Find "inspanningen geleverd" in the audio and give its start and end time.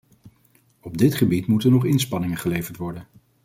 1.85-2.77